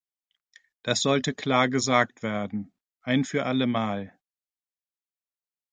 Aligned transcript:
Das 0.81 1.01
sollte 1.01 1.35
klar 1.35 1.69
gesagt 1.69 2.23
werden, 2.23 2.73
ein 3.03 3.23
für 3.23 3.45
alle 3.45 3.67
Mal. 3.67 4.17